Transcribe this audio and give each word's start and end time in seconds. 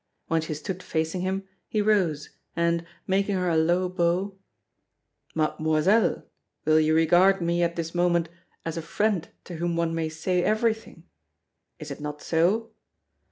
When 0.29 0.41
she 0.41 0.55
stood 0.55 0.81
facing 0.81 1.21
him, 1.21 1.43
he 1.67 1.79
rose, 1.79 2.31
and, 2.55 2.87
making 3.05 3.35
her 3.35 3.49
a 3.49 3.55
low 3.55 3.87
bow: 3.87 4.35
"Mademoiselle, 5.35 6.25
will 6.65 6.79
you 6.79 6.95
regard 6.95 7.39
me 7.39 7.61
at 7.61 7.75
this 7.75 7.93
moment 7.93 8.27
as 8.65 8.77
a 8.77 8.81
friend 8.81 9.29
to 9.43 9.57
whom 9.57 9.75
one 9.75 9.93
may 9.93 10.09
say 10.09 10.43
everything? 10.43 11.03
Is 11.77 11.91
it 11.91 12.01
not 12.01 12.19
so? 12.23 12.71